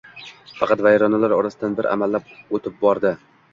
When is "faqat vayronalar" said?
0.59-1.35